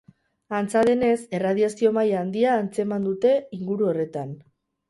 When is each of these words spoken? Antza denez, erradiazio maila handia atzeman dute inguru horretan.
Antza 0.59 0.81
denez, 0.89 1.17
erradiazio 1.39 1.93
maila 1.97 2.23
handia 2.23 2.57
atzeman 2.63 3.09
dute 3.11 3.35
inguru 3.59 3.93
horretan. 3.93 4.35